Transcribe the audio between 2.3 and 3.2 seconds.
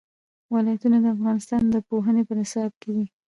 نصاب کې دي.